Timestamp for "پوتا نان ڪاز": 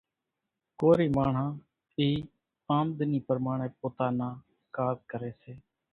3.79-4.97